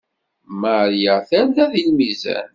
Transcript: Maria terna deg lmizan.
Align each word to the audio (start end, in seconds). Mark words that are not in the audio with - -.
Maria 0.61 1.15
terna 1.29 1.65
deg 1.73 1.85
lmizan. 1.91 2.47